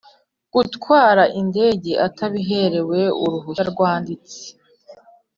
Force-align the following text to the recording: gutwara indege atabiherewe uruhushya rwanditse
gutwara 0.53 1.23
indege 1.41 1.91
atabiherewe 2.07 2.99
uruhushya 3.23 3.63
rwanditse 3.71 4.39